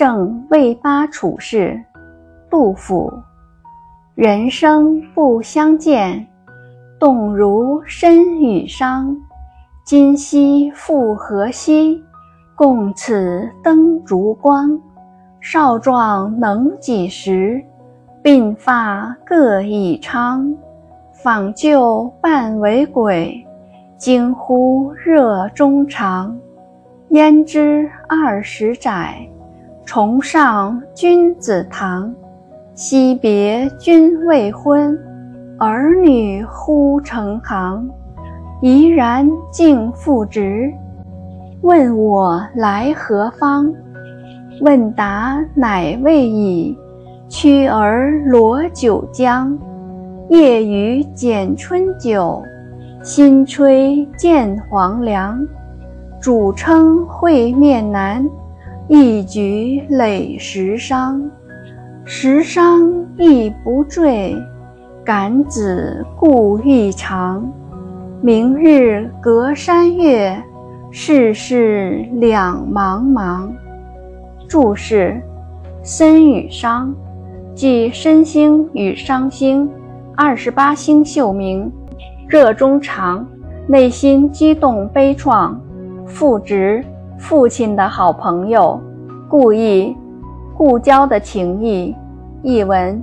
[0.00, 1.78] 正魏八处士，
[2.48, 3.12] 杜甫。
[4.14, 6.26] 人生不相见，
[6.98, 9.14] 动如参与商。
[9.84, 12.02] 今夕复何夕，
[12.56, 14.80] 共此灯烛光。
[15.38, 17.62] 少壮能几时？
[18.22, 20.50] 鬓发各已苍。
[21.12, 23.46] 访旧半为鬼，
[23.98, 26.34] 惊呼热衷肠。
[27.10, 29.14] 焉知二十载，
[29.92, 32.14] 重上君子堂。
[32.76, 34.96] 惜别君未婚，
[35.58, 37.90] 儿女忽成行。
[38.62, 40.72] 怡然敬父职，
[41.62, 43.74] 问我来何方？
[44.60, 46.78] 问答乃未已，
[47.28, 49.58] 驱儿罗九江。
[50.28, 52.40] 夜雨剪春酒，
[53.02, 55.44] 新炊见黄粱。
[56.20, 58.24] 主称会面难，
[58.92, 61.22] 一举累十觞。
[62.04, 64.36] 十觞亦不坠，
[65.04, 67.48] 感子故意长。
[68.20, 70.36] 明日隔山岳，
[70.90, 73.48] 世事两茫茫。
[74.48, 75.22] 注释：
[75.84, 76.92] 身与伤，
[77.54, 79.70] 即身星与商星。
[80.16, 81.70] 二十八星宿名，
[82.26, 83.24] 热衷肠，
[83.68, 85.54] 内心激动悲怆。
[86.06, 86.84] 复值，
[87.20, 88.80] 父亲的好朋友。
[89.28, 89.94] 故意，
[90.56, 91.94] 故交的情谊。
[92.42, 93.00] 译文：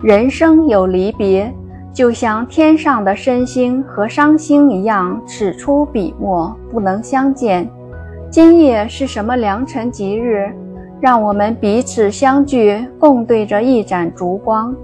[0.00, 1.52] 人生有离别，
[1.92, 7.68] 就像天上的申星和商星一样，此出彼没，不能相见。
[8.30, 10.50] 今夜是什么良辰吉日？
[11.00, 14.74] 让我们彼此相聚，共对着一盏烛光。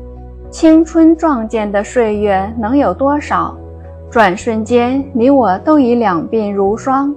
[0.50, 3.56] 青春壮健的岁月能有多少？
[4.10, 7.14] 转瞬间，你我都已两鬓如霜。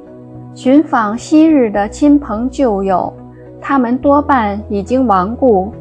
[0.57, 3.13] 寻访昔日的亲朋旧友，
[3.61, 5.71] 他们多半已经亡故。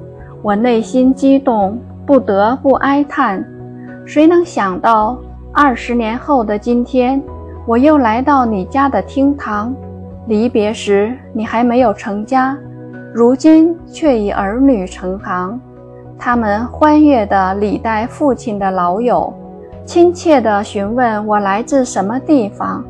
[0.42, 3.42] 我内心激动，不得不哀叹：
[4.04, 5.18] 谁能想到，
[5.50, 7.22] 二十年后的今天，
[7.66, 9.74] 我又来到你家的厅堂？
[10.26, 12.54] 离别时，你还没有成家，
[13.14, 15.58] 如今却已儿女成行。
[16.18, 19.32] 他们欢悦地礼待父亲的老友，
[19.86, 22.84] 亲切地询问我来自什么地方。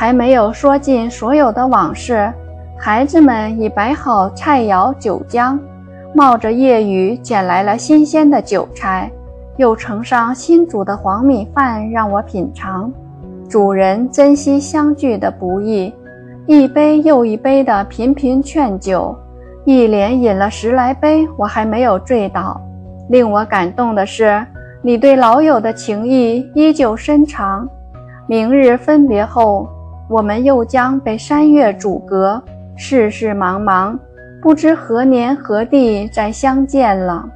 [0.00, 2.32] 还没有说尽所有的往事，
[2.78, 5.58] 孩子们已摆好菜肴酒浆，
[6.14, 9.10] 冒着夜雨捡来了新鲜的韭菜，
[9.56, 12.92] 又盛上新煮的黄米饭让我品尝。
[13.48, 15.92] 主人珍惜相聚的不易，
[16.46, 19.18] 一杯又一杯的频频劝酒。
[19.64, 22.60] 一连饮了十来杯，我还没有醉倒。
[23.08, 24.46] 令我感动的是，
[24.80, 27.68] 你对老友的情谊依旧深长。
[28.28, 29.68] 明日分别后，
[30.08, 32.42] 我们又将被山岳阻隔，
[32.76, 33.98] 世事茫茫，
[34.40, 37.28] 不知何年何地再相见了。